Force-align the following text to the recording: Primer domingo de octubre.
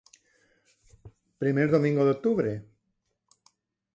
Primer 1.41 1.69
domingo 1.69 2.03
de 2.03 2.11
octubre. 2.17 2.51